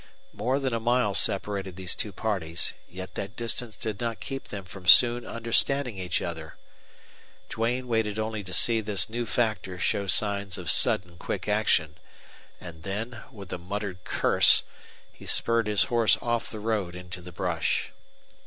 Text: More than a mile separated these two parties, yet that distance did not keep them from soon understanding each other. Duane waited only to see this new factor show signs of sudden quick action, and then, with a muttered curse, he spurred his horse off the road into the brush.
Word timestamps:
More 0.33 0.57
than 0.57 0.73
a 0.73 0.79
mile 0.79 1.13
separated 1.13 1.75
these 1.75 1.93
two 1.93 2.11
parties, 2.11 2.73
yet 2.89 3.13
that 3.13 3.35
distance 3.35 3.75
did 3.75 4.01
not 4.01 4.19
keep 4.19 4.47
them 4.47 4.65
from 4.65 4.87
soon 4.87 5.27
understanding 5.27 5.95
each 5.99 6.23
other. 6.23 6.55
Duane 7.49 7.87
waited 7.87 8.17
only 8.17 8.43
to 8.45 8.51
see 8.51 8.81
this 8.81 9.11
new 9.11 9.27
factor 9.27 9.77
show 9.77 10.07
signs 10.07 10.57
of 10.57 10.71
sudden 10.71 11.17
quick 11.17 11.47
action, 11.47 11.99
and 12.59 12.81
then, 12.81 13.21
with 13.31 13.53
a 13.53 13.59
muttered 13.59 14.03
curse, 14.03 14.63
he 15.13 15.27
spurred 15.27 15.67
his 15.67 15.83
horse 15.83 16.17
off 16.19 16.49
the 16.49 16.59
road 16.59 16.95
into 16.95 17.21
the 17.21 17.31
brush. 17.31 17.91